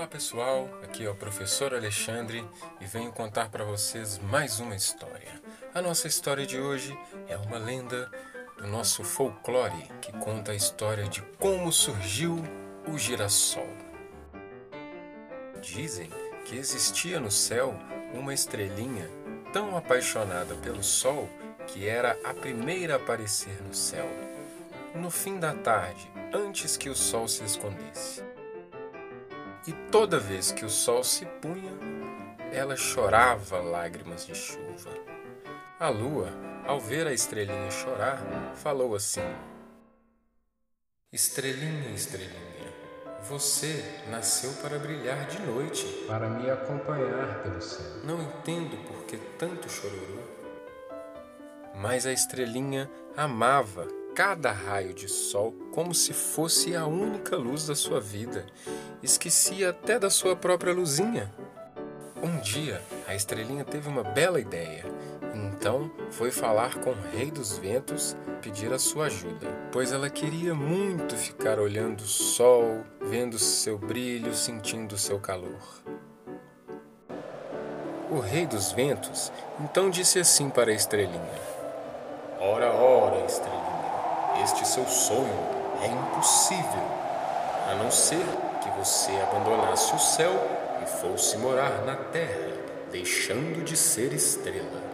Olá 0.00 0.08
pessoal, 0.08 0.66
aqui 0.82 1.04
é 1.04 1.10
o 1.10 1.14
professor 1.14 1.74
Alexandre 1.74 2.42
e 2.80 2.86
venho 2.86 3.12
contar 3.12 3.50
para 3.50 3.66
vocês 3.66 4.18
mais 4.18 4.58
uma 4.58 4.74
história. 4.74 5.28
A 5.74 5.82
nossa 5.82 6.08
história 6.08 6.46
de 6.46 6.58
hoje 6.58 6.98
é 7.28 7.36
uma 7.36 7.58
lenda 7.58 8.10
do 8.56 8.66
nosso 8.66 9.04
folclore 9.04 9.92
que 10.00 10.10
conta 10.12 10.52
a 10.52 10.54
história 10.54 11.06
de 11.06 11.20
como 11.38 11.70
surgiu 11.70 12.42
o 12.88 12.96
girassol. 12.96 13.68
Dizem 15.60 16.08
que 16.46 16.56
existia 16.56 17.20
no 17.20 17.30
céu 17.30 17.78
uma 18.14 18.32
estrelinha 18.32 19.06
tão 19.52 19.76
apaixonada 19.76 20.54
pelo 20.54 20.82
sol 20.82 21.28
que 21.66 21.86
era 21.86 22.18
a 22.24 22.32
primeira 22.32 22.94
a 22.94 22.96
aparecer 22.96 23.60
no 23.68 23.74
céu, 23.74 24.08
no 24.94 25.10
fim 25.10 25.38
da 25.38 25.52
tarde, 25.52 26.10
antes 26.32 26.78
que 26.78 26.88
o 26.88 26.96
sol 26.96 27.28
se 27.28 27.44
escondesse. 27.44 28.24
E 29.70 29.72
toda 29.88 30.18
vez 30.18 30.50
que 30.50 30.64
o 30.64 30.68
sol 30.68 31.04
se 31.04 31.24
punha, 31.24 31.70
ela 32.52 32.74
chorava 32.74 33.60
lágrimas 33.60 34.26
de 34.26 34.34
chuva. 34.34 34.90
A 35.78 35.88
lua, 35.88 36.28
ao 36.66 36.80
ver 36.80 37.06
a 37.06 37.12
estrelinha 37.12 37.70
chorar, 37.70 38.20
falou 38.56 38.96
assim: 38.96 39.22
Estrelinha, 41.12 41.88
estrelinha, 41.90 42.74
você 43.22 43.84
nasceu 44.10 44.52
para 44.54 44.76
brilhar 44.76 45.28
de 45.28 45.40
noite, 45.42 45.86
para 46.08 46.28
me 46.28 46.50
acompanhar 46.50 47.40
pelo 47.44 47.62
céu. 47.62 48.02
Não 48.02 48.20
entendo 48.20 48.76
por 48.88 49.04
que 49.04 49.18
tanto 49.38 49.70
chororô. 49.70 50.18
Mas 51.76 52.06
a 52.06 52.12
estrelinha 52.12 52.90
amava 53.16 53.86
cada 54.22 54.52
raio 54.52 54.92
de 54.92 55.08
sol 55.08 55.54
como 55.72 55.94
se 55.94 56.12
fosse 56.12 56.76
a 56.76 56.86
única 56.86 57.36
luz 57.36 57.66
da 57.66 57.74
sua 57.74 57.98
vida. 58.02 58.44
Esquecia 59.02 59.70
até 59.70 59.98
da 59.98 60.10
sua 60.10 60.36
própria 60.36 60.74
luzinha. 60.74 61.32
Um 62.22 62.38
dia, 62.40 62.82
a 63.08 63.14
estrelinha 63.14 63.64
teve 63.64 63.88
uma 63.88 64.04
bela 64.04 64.38
ideia. 64.38 64.84
Então 65.34 65.90
foi 66.10 66.30
falar 66.30 66.74
com 66.80 66.90
o 66.90 66.96
Rei 67.16 67.30
dos 67.30 67.56
Ventos, 67.56 68.14
pedir 68.42 68.70
a 68.74 68.78
sua 68.78 69.06
ajuda, 69.06 69.46
pois 69.72 69.90
ela 69.90 70.10
queria 70.10 70.54
muito 70.54 71.16
ficar 71.16 71.58
olhando 71.58 72.02
o 72.02 72.06
sol, 72.06 72.84
vendo 73.00 73.38
seu 73.38 73.78
brilho, 73.78 74.34
sentindo 74.34 74.98
seu 74.98 75.18
calor. 75.18 75.62
O 78.10 78.20
Rei 78.20 78.44
dos 78.44 78.70
Ventos 78.70 79.32
então 79.58 79.88
disse 79.88 80.18
assim 80.18 80.50
para 80.50 80.70
a 80.70 80.74
estrelinha: 80.74 81.40
Ora, 82.38 82.70
ora, 82.70 83.24
estrelinha 83.24 83.79
este 84.42 84.66
seu 84.66 84.86
sonho 84.86 85.60
é 85.82 85.86
impossível, 85.86 86.84
a 87.70 87.74
não 87.74 87.90
ser 87.90 88.24
que 88.62 88.70
você 88.78 89.12
abandonasse 89.20 89.94
o 89.94 89.98
céu 89.98 90.32
e 90.82 90.86
fosse 90.86 91.36
morar 91.38 91.84
na 91.84 91.96
terra, 91.96 92.52
deixando 92.90 93.64
de 93.64 93.76
ser 93.76 94.12
estrela. 94.12 94.90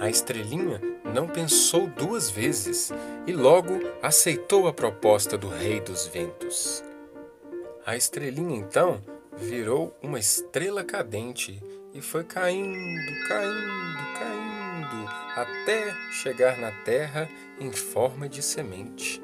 A 0.00 0.08
estrelinha 0.08 0.80
não 1.12 1.28
pensou 1.28 1.86
duas 1.86 2.30
vezes 2.30 2.90
e 3.26 3.32
logo 3.32 3.74
aceitou 4.02 4.66
a 4.66 4.72
proposta 4.72 5.36
do 5.36 5.46
Rei 5.46 5.78
dos 5.78 6.06
Ventos. 6.06 6.82
A 7.84 7.96
estrelinha 7.96 8.56
então 8.56 9.02
virou 9.40 9.96
uma 10.02 10.18
estrela 10.18 10.84
cadente 10.84 11.60
e 11.94 12.00
foi 12.00 12.22
caindo, 12.22 13.26
caindo, 13.26 14.18
caindo, 14.18 15.08
até 15.34 15.92
chegar 16.12 16.58
na 16.58 16.70
terra 16.84 17.28
em 17.58 17.72
forma 17.72 18.28
de 18.28 18.42
semente. 18.42 19.20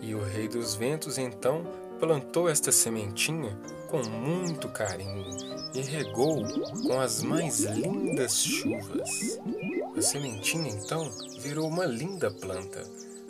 E 0.00 0.14
o 0.14 0.22
Rei 0.22 0.46
dos 0.46 0.74
Ventos 0.74 1.18
então 1.18 1.64
plantou 1.98 2.48
esta 2.48 2.70
sementinha 2.70 3.58
com 3.88 4.02
muito 4.08 4.68
carinho 4.68 5.24
e 5.74 5.80
regou 5.80 6.42
com 6.86 7.00
as 7.00 7.22
mais 7.22 7.60
lindas 7.60 8.44
chuvas. 8.44 9.40
A 9.96 10.02
sementinha 10.02 10.68
então 10.68 11.10
virou 11.40 11.68
uma 11.68 11.86
linda 11.86 12.30
planta. 12.30 12.82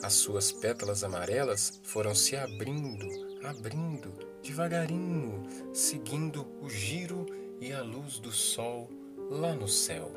As 0.03 0.15
suas 0.15 0.51
pétalas 0.51 1.05
amarelas 1.05 1.81
foram 1.85 2.15
se 2.15 2.37
abrindo, 2.37 3.07
abrindo, 3.45 4.34
devagarinho, 4.45 5.43
seguindo 5.73 6.47
o 6.61 6.69
giro 6.69 7.25
e 7.61 7.73
a 7.73 7.83
luz 7.83 8.19
do 8.19 8.31
sol 8.31 8.91
lá 9.31 9.55
no 9.55 9.67
céu. 9.67 10.13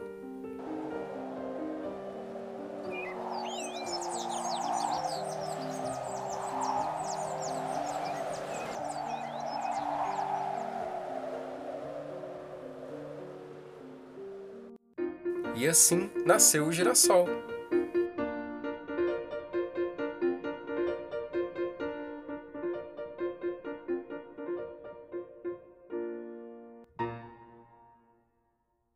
E 15.56 15.68
assim 15.68 16.12
nasceu 16.26 16.68
o 16.68 16.72
girassol. 16.72 17.28